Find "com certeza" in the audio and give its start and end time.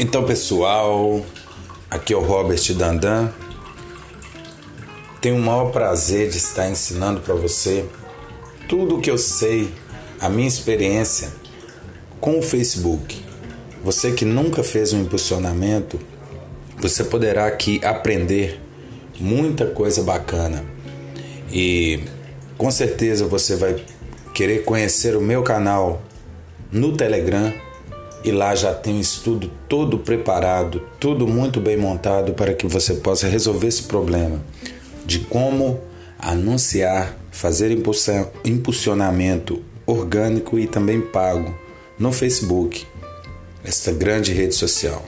22.56-23.26